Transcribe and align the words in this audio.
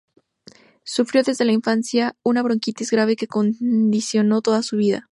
Sufrió 0.83 1.21
desde 1.21 1.45
la 1.45 1.51
infancia 1.51 2.15
una 2.23 2.41
bronquitis 2.41 2.89
grave 2.89 3.15
que 3.15 3.27
condicionó 3.27 4.41
toda 4.41 4.63
su 4.63 4.77
vida. 4.77 5.07